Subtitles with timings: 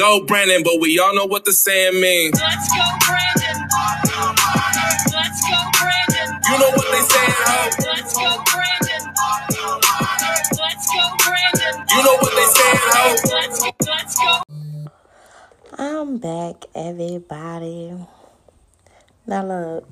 [0.00, 2.40] go, Brandon, but we all know what the saying means.
[2.40, 3.68] Let's go, Brandon.
[5.12, 6.40] Let's go, Brandon.
[6.48, 7.68] You know what they saying, ho?
[7.84, 9.02] Let's go, Brandon.
[10.56, 11.74] Let's go, Brandon.
[11.90, 13.04] You know what they saying, ho?
[13.34, 14.42] Let's go, let's go.
[15.76, 17.92] I'm back, everybody.
[19.26, 19.88] Now look,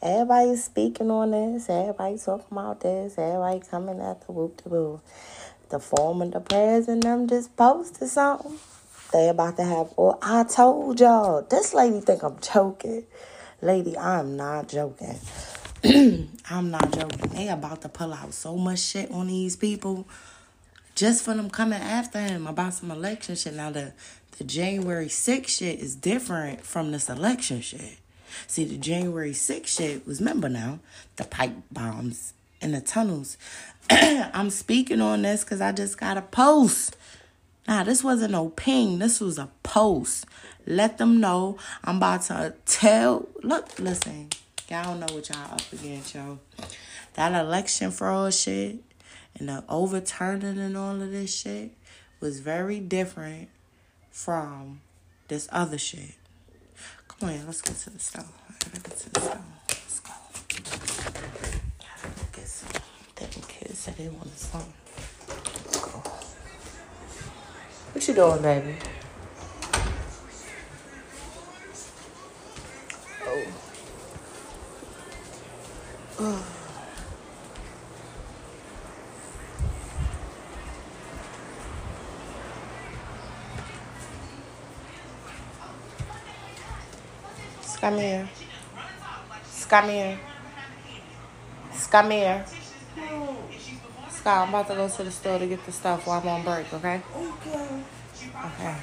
[0.00, 1.68] everybody's speaking on this.
[1.68, 3.18] Everybody talking about this.
[3.18, 5.00] Everybody coming at the whoop de boo.
[5.68, 8.60] The former the president them just posted something.
[9.12, 9.92] They about to have.
[9.96, 13.04] Or I told y'all, this lady think I'm joking.
[13.62, 15.18] Lady, I'm not joking.
[16.50, 17.30] I'm not joking.
[17.30, 20.06] They about to pull out so much shit on these people
[20.94, 23.54] just for them coming after him about some election shit.
[23.54, 23.92] Now the
[24.38, 27.96] the January 6th shit is different from this election shit.
[28.46, 30.80] See, the January 6th shit was remember now
[31.16, 33.38] the pipe bombs in the tunnels.
[33.90, 36.96] I'm speaking on this because I just got a post.
[37.68, 38.98] Nah, this wasn't no ping.
[38.98, 40.26] This was a post.
[40.66, 43.28] Let them know I'm about to tell.
[43.42, 44.30] Look, listen.
[44.68, 46.38] Y'all don't know what y'all up against, yo.
[47.14, 48.78] That election fraud shit
[49.38, 51.70] and the overturning and all of this shit
[52.20, 53.48] was very different
[54.10, 54.80] from
[55.28, 56.14] this other shit.
[57.08, 58.32] Come on, let's get to the stove.
[58.48, 59.38] I gotta get to the stove.
[59.68, 60.12] Let's go.
[61.78, 62.82] Gotta go get some.
[63.14, 64.64] Them kids said they wanted some.
[67.96, 68.74] What you doing, baby?
[87.80, 87.98] Come
[89.88, 90.18] here.
[91.90, 92.10] Come
[94.30, 96.72] I'm about to go to the store to get the stuff while I'm on break,
[96.74, 97.02] okay?
[97.14, 97.82] Okay.
[98.44, 98.76] Okay.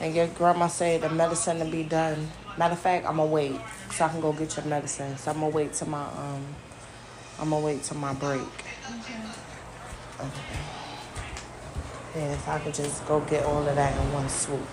[0.00, 2.28] And your grandma said the medicine to be done.
[2.58, 3.56] Matter of fact, I'm gonna wait
[3.92, 5.16] so I can go get your medicine.
[5.16, 6.44] So I'm gonna wait till my um
[7.38, 8.40] I'm gonna wait till my break.
[8.40, 10.30] Okay.
[12.14, 14.66] Yeah, if I could just go get all of that in one swoop.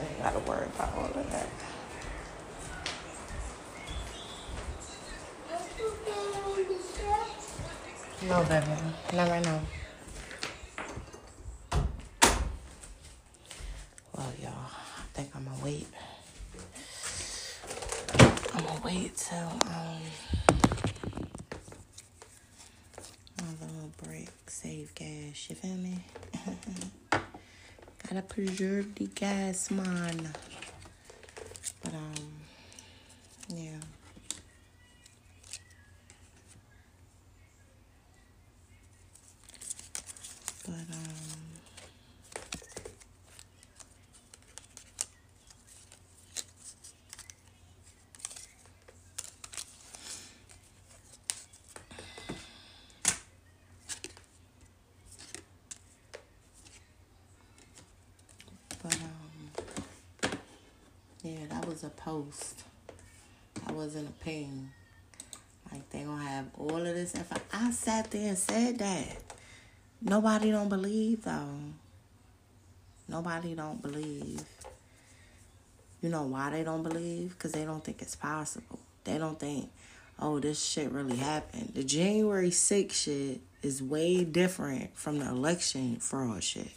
[0.00, 1.48] I ain't gotta worry about all of that.
[8.22, 8.66] No, baby.
[9.12, 9.60] Not right now.
[14.12, 15.86] Well, y'all, I think I'm gonna wait.
[18.54, 20.00] I'm gonna wait till um
[23.38, 25.48] my little break, save gas.
[25.50, 25.98] You feel me?
[28.08, 30.28] Gotta preserve the gas, man.
[31.82, 32.14] But um,
[33.54, 33.70] yeah.
[40.66, 41.06] But um.
[58.82, 60.30] But um,
[61.26, 62.62] yeah, that was a post.
[63.54, 64.70] That wasn't a ping.
[65.72, 67.36] Like they gonna have all of this info.
[67.52, 69.16] I sat there and said that.
[70.00, 71.58] Nobody don't believe though.
[73.08, 74.44] Nobody don't believe.
[76.00, 77.30] You know why they don't believe?
[77.30, 78.78] Because they don't think it's possible.
[79.02, 79.70] They don't think,
[80.20, 81.72] oh, this shit really happened.
[81.74, 86.70] The January 6th shit is way different from the election fraud shit.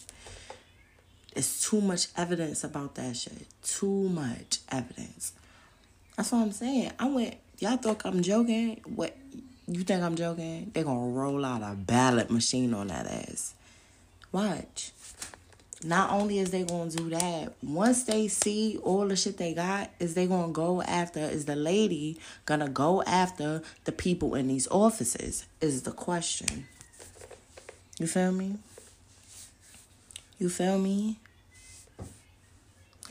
[1.35, 3.45] It's too much evidence about that shit.
[3.63, 5.33] Too much evidence.
[6.17, 6.91] That's what I'm saying.
[6.99, 8.81] I went, y'all thought I'm joking?
[8.85, 9.15] What?
[9.67, 10.71] You think I'm joking?
[10.73, 13.53] They gonna roll out a ballot machine on that ass.
[14.31, 14.91] Watch.
[15.83, 19.91] Not only is they gonna do that, once they see all the shit they got,
[19.99, 24.67] is they gonna go after, is the lady gonna go after the people in these
[24.67, 25.45] offices?
[25.61, 26.67] Is the question.
[27.97, 28.55] You feel me?
[30.39, 31.19] You feel me?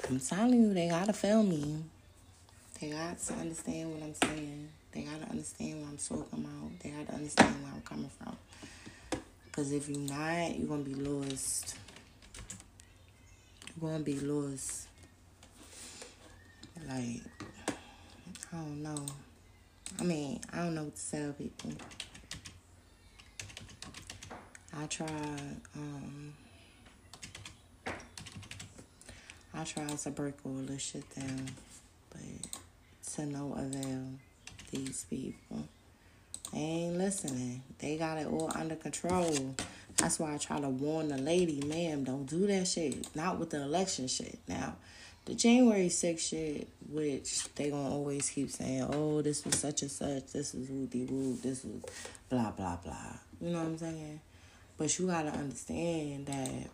[0.09, 1.85] I'm telling you, they gotta feel me.
[2.81, 4.69] They got to understand what I'm saying.
[4.93, 6.79] They gotta understand what I'm talking about.
[6.83, 8.35] They gotta understand where I'm coming from.
[9.53, 11.77] Cause if you're not, you're gonna be lost.
[13.79, 14.89] You're gonna be lost.
[16.89, 17.21] Like,
[18.51, 19.05] I don't know.
[20.01, 21.73] I mean, I don't know what to tell people.
[24.75, 26.33] I tried, um,
[29.59, 31.49] I tried to break all this shit down,
[32.11, 32.21] but
[33.15, 34.05] to no avail.
[34.71, 35.67] These people,
[36.53, 37.63] they ain't listening.
[37.81, 39.57] They got it all under control.
[39.97, 43.13] That's why I try to warn the lady, ma'am, don't do that shit.
[43.17, 44.39] Not with the election shit.
[44.47, 44.77] Now,
[45.25, 49.91] the January 6th shit, which they gonna always keep saying, oh, this was such and
[49.91, 51.83] such, this was woody woo, this was
[52.29, 52.95] blah blah blah.
[53.41, 54.21] You know what I'm saying?
[54.77, 56.71] But you gotta understand that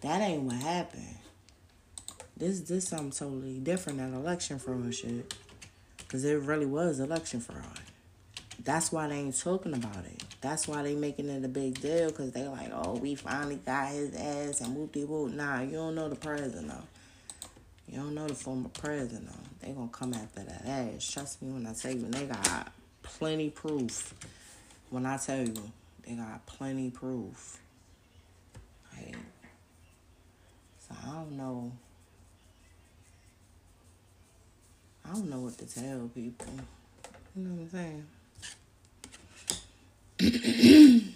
[0.00, 1.16] that ain't what happened.
[2.36, 5.34] This this something totally different than election fraud shit.
[6.08, 7.80] Cause it really was election fraud.
[8.62, 10.22] That's why they ain't talking about it.
[10.40, 12.10] That's why they making it a big deal.
[12.12, 15.32] Cause they like, oh, we finally got his ass and whoop de whoop.
[15.32, 16.84] Nah, you don't know the president though.
[17.88, 19.66] You don't know the former president though.
[19.66, 21.10] They gonna come after that ass.
[21.10, 22.72] Trust me when I tell you, they got
[23.02, 24.14] plenty proof.
[24.90, 25.54] When I tell you,
[26.06, 27.58] they got plenty proof.
[28.94, 29.14] Right?
[31.08, 31.72] I don't know.
[35.06, 36.52] I don't know what to tell people.
[37.34, 38.06] You know what I'm saying?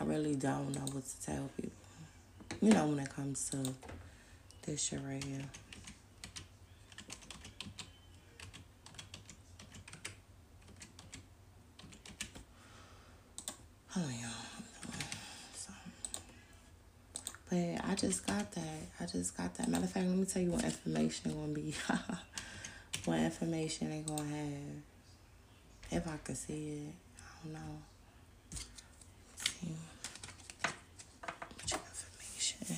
[0.00, 1.72] I really don't know what to tell people.
[2.60, 3.74] You know, when it comes to
[4.64, 5.42] this shit right here.
[13.96, 14.30] Oh, yeah.
[15.56, 15.72] So,
[17.50, 18.80] but I just got that.
[18.98, 19.68] I just got that.
[19.68, 21.72] Matter of fact, let me tell you what information gonna be.
[23.04, 25.98] what information they gonna have.
[26.02, 26.94] If I could see it.
[27.20, 27.78] I don't know.
[29.30, 29.76] Let's see.
[32.34, 32.76] Information?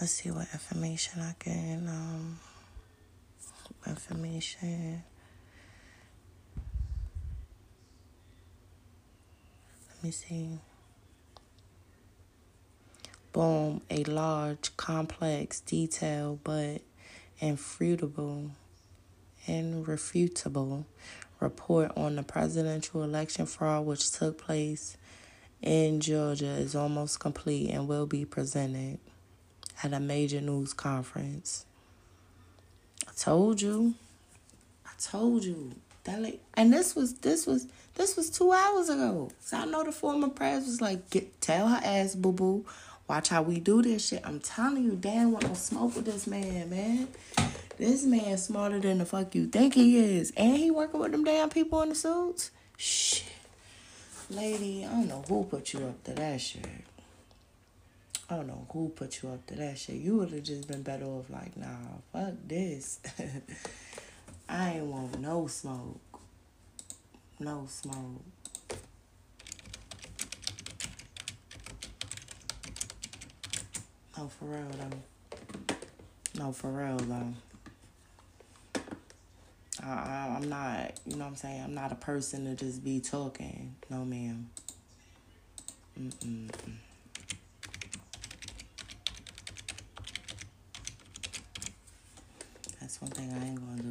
[0.00, 2.40] Let's see what information I can um
[3.86, 5.04] information.
[9.88, 10.58] Let me see.
[13.40, 16.82] A large, complex, detailed, but
[17.38, 18.50] infrutable,
[19.46, 20.84] irrefutable
[21.40, 24.98] report on the presidential election fraud which took place
[25.62, 28.98] in Georgia is almost complete and will be presented
[29.82, 31.64] at a major news conference.
[33.08, 33.94] I told you.
[34.84, 35.72] I told you.
[36.04, 39.30] That like, and this was this was this was two hours ago.
[39.40, 42.66] So I know the former press was like, get tell her ass boo boo.
[43.10, 44.22] Watch how we do this shit.
[44.24, 47.08] I'm telling you, Dan want no smoke with this man, man.
[47.76, 50.32] This man smarter than the fuck you think he is.
[50.36, 52.52] And he working with them damn people in the suits.
[52.76, 53.26] Shit.
[54.30, 56.64] Lady, I don't know who put you up to that shit.
[58.30, 59.96] I don't know who put you up to that shit.
[59.96, 61.66] You would have just been better off like, nah,
[62.12, 63.00] fuck this.
[64.48, 66.20] I ain't want no smoke.
[67.40, 68.22] No smoke.
[74.20, 75.76] No, for real though.
[76.38, 77.32] No, for real though.
[79.82, 81.62] I, I, I'm not, you know what I'm saying?
[81.64, 83.76] I'm not a person to just be talking.
[83.88, 84.50] No, ma'am.
[85.98, 86.50] Mm-mm.
[92.78, 93.89] That's one thing I ain't gonna do.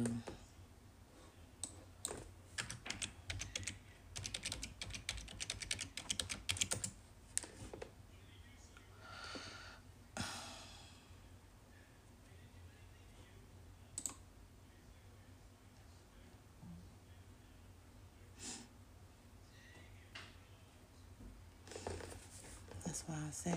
[23.32, 23.52] Say.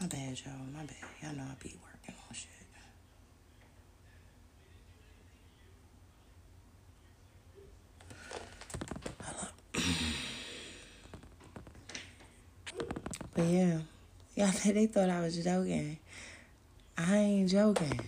[0.00, 0.52] My bad, y'all.
[0.72, 0.96] My bad.
[1.22, 2.48] Y'all know I be working on shit.
[13.34, 13.78] But yeah,
[14.34, 15.98] yeah, they thought I was joking.
[16.96, 18.00] I ain't joking.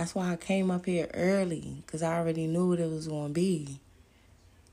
[0.00, 3.28] That's why I came up here early, because I already knew what it was going
[3.28, 3.80] to be.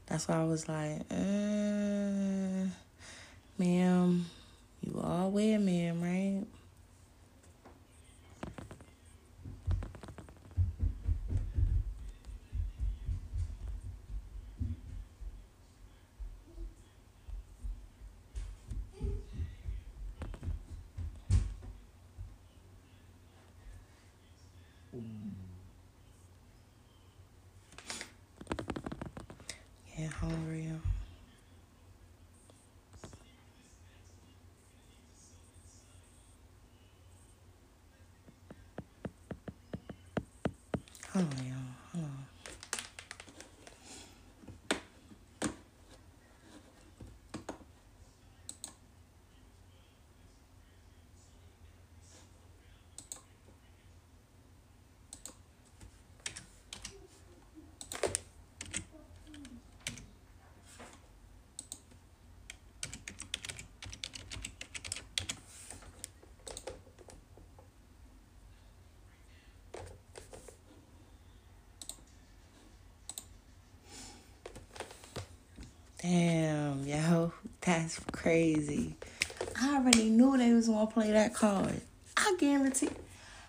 [0.05, 2.69] That's why I was like, uh,
[3.60, 4.25] ma'am,
[4.79, 6.46] you all wear, ma'am, right?
[29.98, 30.72] Yeah, hungry.
[41.17, 41.55] Hold on, y'all.
[41.93, 42.25] Hold on.
[76.01, 77.33] Damn, yo,
[77.67, 78.95] that's crazy.
[79.62, 81.81] I already knew they was gonna play that card.
[82.15, 82.89] I guarantee.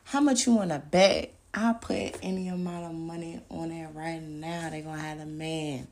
[0.02, 1.32] How much you wanna bet?
[1.54, 4.70] I put any amount of money on it right now.
[4.70, 5.86] They gonna have a man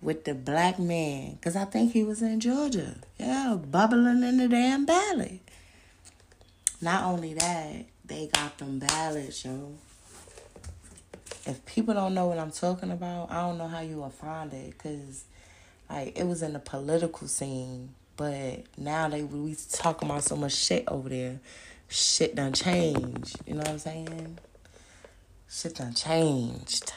[0.00, 2.94] with the black man, cause I think he was in Georgia.
[3.18, 5.40] Yeah, bubbling in the damn ballot.
[6.80, 9.72] Not only that, they got them ballots, yo.
[11.46, 14.52] If people don't know what I'm talking about, I don't know how you will find
[14.52, 15.24] it, cause
[15.88, 20.54] like it was in the political scene, but now they we talking about so much
[20.54, 21.40] shit over there.
[21.88, 23.36] Shit done changed.
[23.46, 24.38] You know what I'm saying?
[25.48, 26.92] Shit done changed.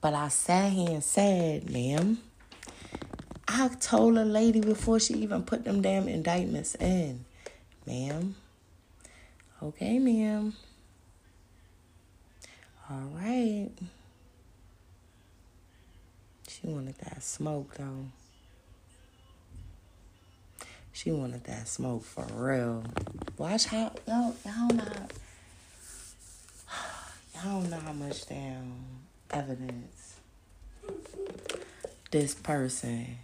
[0.00, 2.18] But I sat here and said, ma'am,
[3.48, 7.24] I told a lady before she even put them damn indictments in,
[7.86, 8.36] ma'am.
[9.62, 10.54] Okay, ma'am.
[12.88, 13.70] All right.
[16.66, 18.06] She wanted that smoke though.
[20.92, 22.82] She wanted that smoke for real.
[23.38, 24.82] Watch how y'all y'all know
[27.34, 28.84] y'all don't know how much damn
[29.30, 30.16] evidence
[32.10, 33.18] this person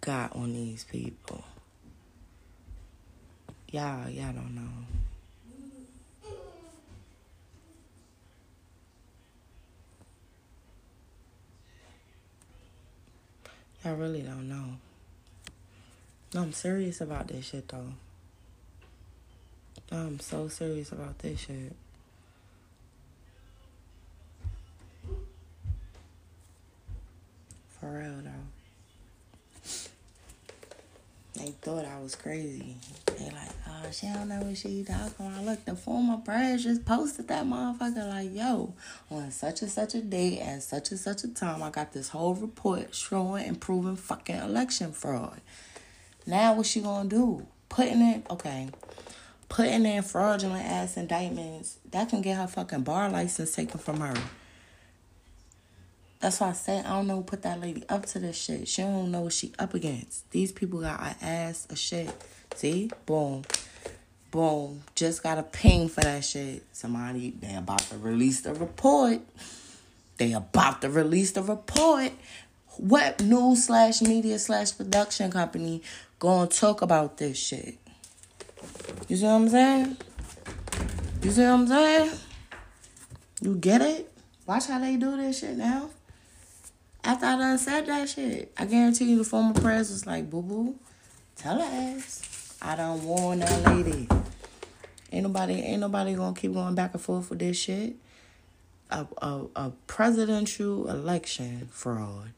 [0.00, 1.44] got on these people.
[3.70, 4.83] Y'all, y'all don't know.
[13.84, 14.64] Y'all really don't know.
[16.32, 17.92] No, I'm serious about this shit though.
[19.92, 21.76] I'm so serious about this shit.
[27.78, 28.30] For real though.
[31.34, 32.76] They thought I was crazy.
[33.06, 33.50] They like,
[33.92, 35.44] she don't know what she talking about.
[35.44, 38.74] Look, the former press just posted that motherfucker like, yo,
[39.10, 42.10] on such and such a day at such and such a time, I got this
[42.10, 45.40] whole report showing and proving fucking election fraud.
[46.26, 47.46] Now what she gonna do?
[47.68, 48.68] Putting it okay.
[49.48, 54.14] Putting in fraudulent ass indictments, that can get her fucking bar license taken from her.
[56.20, 58.66] That's why I said I don't know put that lady up to this shit.
[58.66, 60.30] She don't know what she up against.
[60.30, 62.10] These people got an ass a shit.
[62.54, 62.90] See?
[63.04, 63.42] Boom.
[64.34, 64.82] Boom.
[64.96, 66.64] Just got a ping for that shit.
[66.72, 69.20] Somebody they about to release the report.
[70.16, 72.10] They about to release the report.
[72.76, 75.82] What news slash media slash production company
[76.18, 77.78] gonna talk about this shit?
[79.06, 79.96] You see what I'm saying?
[81.22, 82.10] You see what I'm saying?
[83.40, 84.12] You get it?
[84.46, 85.90] Watch how they do this shit now.
[87.04, 90.42] After I done said that shit, I guarantee you the former press was like, boo
[90.42, 90.74] boo,
[91.36, 92.34] tell her ass.
[92.66, 94.08] I done warn that lady.
[95.14, 97.94] Ain't nobody ain't nobody gonna keep going back and forth with this shit.
[98.90, 102.32] A, a, a presidential election fraud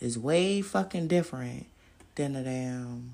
[0.00, 1.66] is way fucking different
[2.14, 3.12] than a damn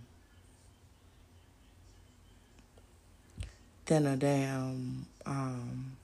[3.86, 5.96] than a damn um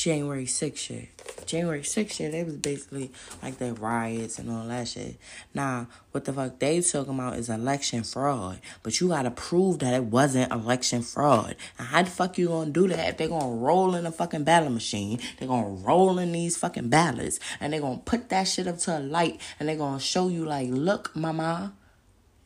[0.00, 1.08] January 6th shit.
[1.44, 3.10] January 6th shit, they was basically
[3.42, 5.16] like the riots and all that shit.
[5.52, 8.60] Now, what the fuck they talking about is election fraud.
[8.82, 11.54] But you gotta prove that it wasn't election fraud.
[11.78, 14.44] And how the fuck you gonna do that if they gonna roll in a fucking
[14.44, 15.20] ballot machine?
[15.38, 18.98] they gonna roll in these fucking ballots and they gonna put that shit up to
[18.98, 21.74] a light and they gonna show you like, look, mama.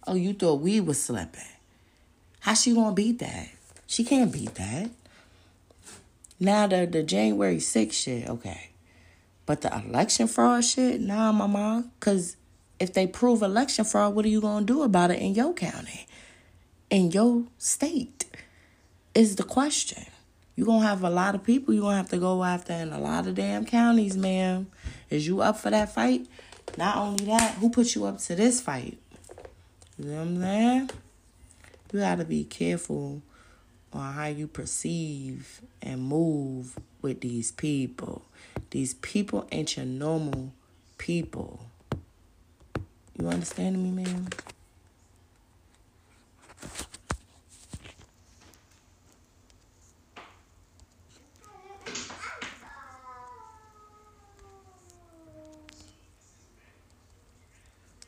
[0.08, 1.42] Oh, you thought we was slipping.
[2.40, 3.48] How she gonna beat that?
[3.86, 4.90] She can't beat that.
[6.40, 8.70] Now the the January 6th shit, okay.
[9.46, 11.84] But the election fraud shit, nah, mama.
[12.00, 12.36] Cause
[12.80, 16.06] if they prove election fraud, what are you gonna do about it in your county?
[16.90, 18.24] In your state?
[19.14, 20.04] Is the question.
[20.56, 22.98] you gonna have a lot of people you gonna have to go after in a
[22.98, 24.66] lot of damn counties, ma'am.
[25.10, 26.26] Is you up for that fight?
[26.76, 28.98] Not only that, who put you up to this fight?
[29.98, 30.90] You know what I'm saying?
[31.92, 33.22] You gotta be careful
[33.94, 38.22] on how you perceive and move with these people.
[38.70, 40.52] These people ain't your normal
[40.98, 41.66] people.
[43.18, 44.28] You understand me, man?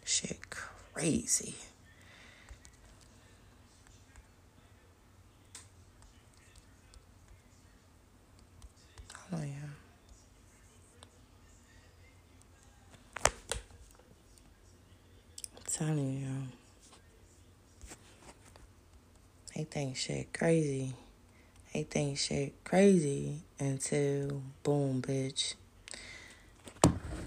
[0.05, 1.55] Shit crazy.
[9.33, 9.69] Oh yeah.
[15.57, 16.27] I'm telling you,
[19.55, 20.95] they think shit crazy.
[21.75, 25.55] They think shit crazy until boom, bitch.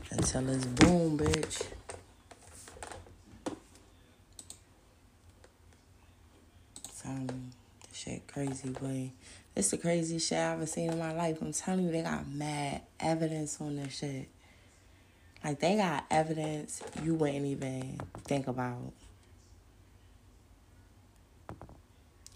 [0.10, 1.68] until it's boom, bitch.
[7.04, 7.52] Telling
[7.88, 9.12] this shit crazy, boy.
[9.56, 11.38] It's the craziest shit I ever seen in my life.
[11.40, 14.28] I'm telling you, they got mad evidence on this shit.
[15.44, 18.92] Like they got evidence you wouldn't even think about.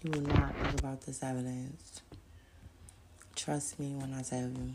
[0.02, 2.02] You will not think about this evidence.
[3.36, 4.74] Trust me when I tell you.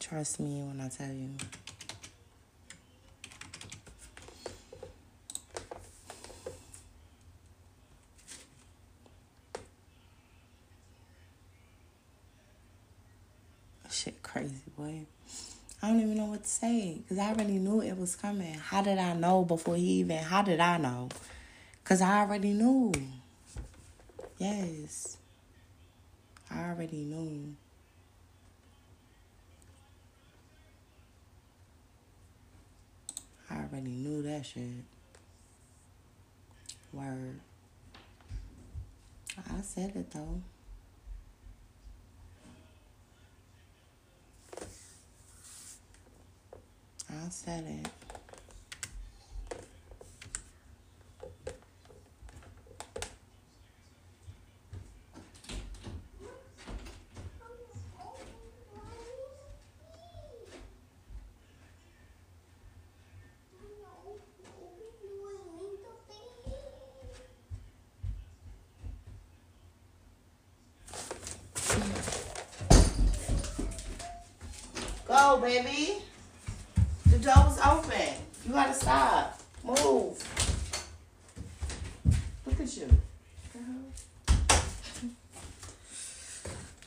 [0.00, 1.30] Trust me when I tell you.
[13.90, 15.06] Shit crazy, boy.
[15.80, 18.54] I don't even know what to say because I already knew it was coming.
[18.54, 20.18] How did I know before he even?
[20.18, 21.08] How did I know?
[21.82, 22.92] Because I already knew.
[24.38, 25.18] Yes.
[26.50, 27.54] I already knew.
[33.48, 34.64] I already knew that shit.
[36.92, 37.38] Word.
[39.36, 40.40] I said it though.
[47.10, 47.90] I said it.
[75.06, 76.03] Go, baby.
[78.54, 79.40] You gotta stop.
[79.64, 80.16] Move.
[82.46, 82.88] Look at you.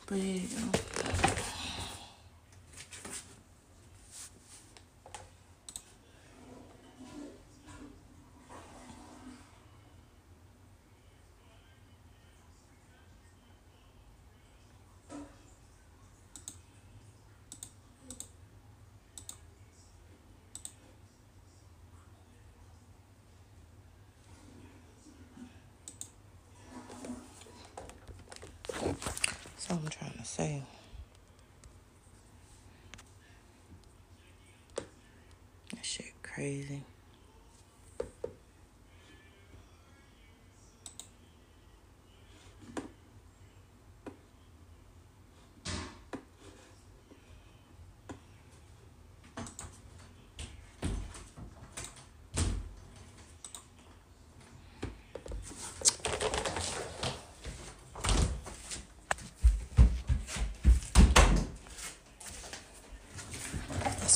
[0.06, 0.78] But there you go.
[29.68, 30.62] That's all I'm trying to say.
[35.74, 36.84] That shit crazy.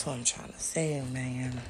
[0.02, 1.60] That's what I'm trying to say, man.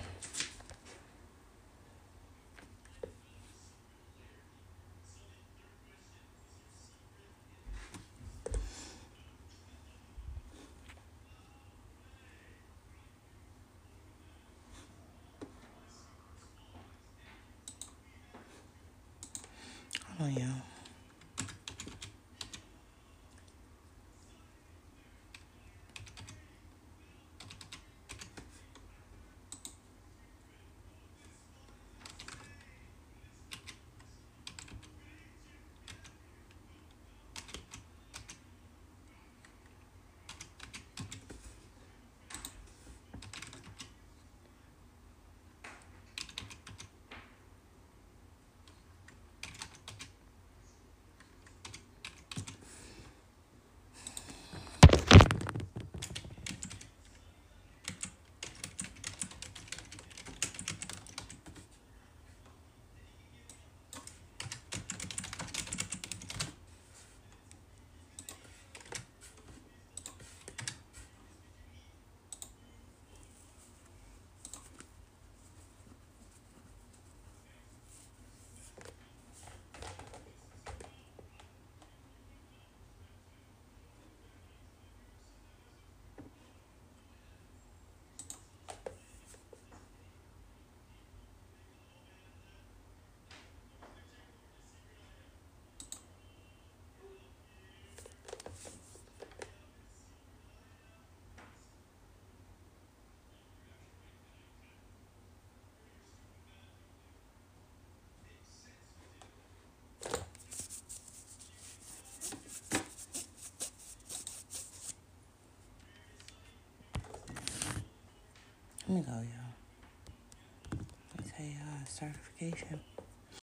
[118.93, 120.81] Me go, y'all.
[121.17, 122.81] Let me tell y'all uh, certification.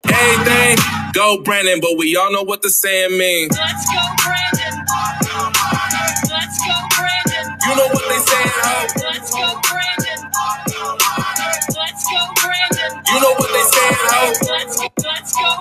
[0.10, 0.78] Everything
[1.14, 3.58] go Brandon, but we all know what the saying means.
[3.58, 4.57] Let's go, Brandon.